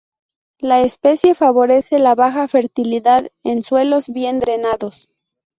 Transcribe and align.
La 0.57 0.79
especie 0.81 1.35
favorece 1.35 1.99
la 1.99 2.15
baja 2.15 2.47
fertilidad 2.47 3.29
en 3.43 3.61
suelos 3.63 4.09
bien 4.09 4.39
drenados. 4.39 5.11